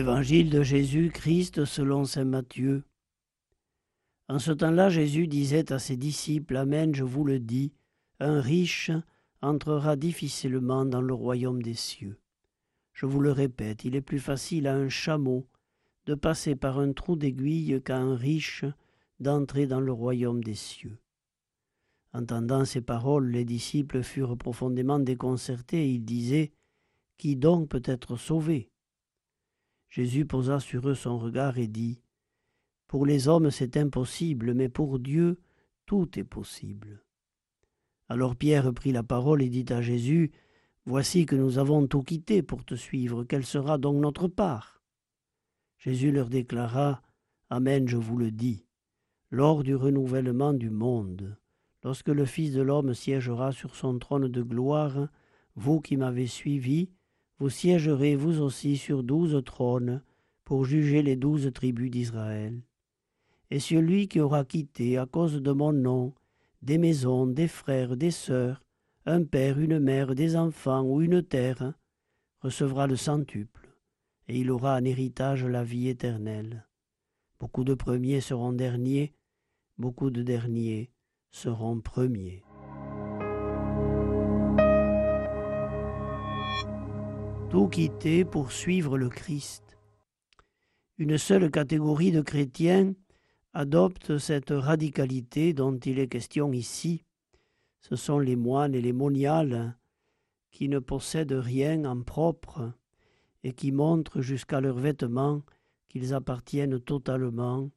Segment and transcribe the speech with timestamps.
[0.00, 2.84] Évangile de Jésus-Christ selon Saint Matthieu.
[4.30, 7.74] En ce temps-là, Jésus disait à ses disciples, Amen, je vous le dis,
[8.18, 8.90] un riche
[9.42, 12.18] entrera difficilement dans le royaume des cieux.
[12.94, 15.46] Je vous le répète, il est plus facile à un chameau
[16.06, 18.64] de passer par un trou d'aiguille qu'à un riche
[19.18, 20.96] d'entrer dans le royaume des cieux.
[22.14, 26.52] Entendant ces paroles, les disciples furent profondément déconcertés et ils disaient
[27.18, 28.70] Qui donc peut être sauvé?
[29.90, 32.00] Jésus posa sur eux son regard et dit
[32.86, 35.40] Pour les hommes c'est impossible, mais pour Dieu
[35.84, 37.04] tout est possible.
[38.08, 40.30] Alors Pierre prit la parole et dit à Jésus
[40.86, 44.80] Voici que nous avons tout quitté pour te suivre, quelle sera donc notre part?
[45.78, 47.02] Jésus leur déclara
[47.50, 48.64] Amen, je vous le dis,
[49.30, 51.36] lors du renouvellement du monde,
[51.82, 55.08] lorsque le Fils de l'homme siégera sur son trône de gloire,
[55.56, 56.90] vous qui m'avez suivi,
[57.40, 60.02] vous siégerez vous aussi sur douze trônes
[60.44, 62.60] pour juger les douze tribus d'Israël.
[63.50, 66.14] Et celui qui aura quitté à cause de mon nom
[66.60, 68.62] des maisons, des frères, des sœurs,
[69.06, 71.72] un père, une mère, des enfants ou une terre,
[72.42, 73.70] recevra le centuple,
[74.28, 76.66] et il aura en héritage la vie éternelle.
[77.38, 79.14] Beaucoup de premiers seront derniers,
[79.78, 80.90] beaucoup de derniers
[81.30, 82.42] seront premiers.
[87.50, 89.76] Tout quitter pour suivre le Christ.
[90.98, 92.94] Une seule catégorie de chrétiens
[93.54, 97.02] adopte cette radicalité dont il est question ici.
[97.80, 99.76] Ce sont les moines et les moniales
[100.52, 102.72] qui ne possèdent rien en propre
[103.42, 105.42] et qui montrent jusqu'à leurs vêtements
[105.88, 107.68] qu'ils appartiennent totalement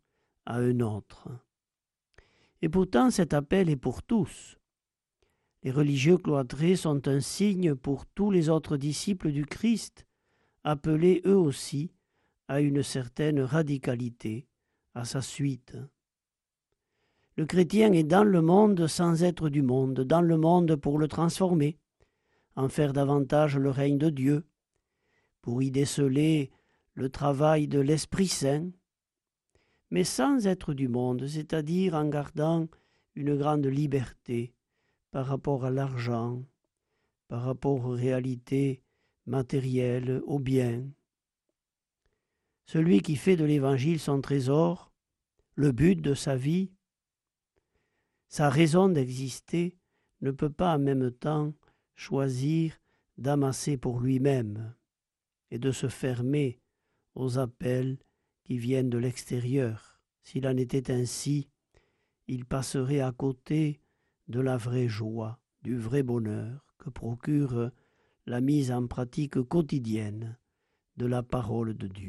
[0.46, 1.30] à un autre.
[2.62, 4.60] Et pourtant cet appel est pour tous.
[5.64, 10.06] Les religieux cloîtrés sont un signe pour tous les autres disciples du Christ,
[10.66, 11.94] appelés eux aussi
[12.50, 14.46] à une certaine radicalité,
[14.94, 15.78] à sa suite.
[17.38, 21.08] Le chrétien est dans le monde sans être du monde, dans le monde pour le
[21.08, 21.78] transformer,
[22.58, 24.46] en faire davantage le règne de Dieu,
[25.42, 26.52] pour y déceler
[26.94, 28.70] le travail de l'Esprit Saint,
[29.92, 32.68] mais sans être du monde, c'est-à-dire en gardant
[33.16, 34.54] une grande liberté
[35.14, 36.44] par rapport à l'argent,
[37.28, 38.82] par rapport aux réalités
[39.28, 40.90] matérielles, aux biens.
[42.66, 44.92] Celui qui fait de l'Évangile son trésor,
[45.54, 46.72] le but de sa vie,
[48.28, 49.78] sa raison d'exister,
[50.22, 51.54] ne peut pas en même temps
[51.94, 52.74] choisir
[53.20, 54.74] d'amasser pour lui-même
[55.52, 56.60] et de se fermer
[57.14, 58.00] aux appels
[58.46, 60.02] qui viennent de l'extérieur.
[60.24, 61.52] S'il en était ainsi,
[62.26, 63.83] il passerait à côté
[64.28, 67.72] de la vraie joie, du vrai bonheur que procure
[68.26, 70.38] la mise en pratique quotidienne
[70.98, 72.02] de la parole de Dieu.